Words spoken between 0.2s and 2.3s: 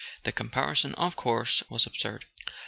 The comparison, of course, was absurd.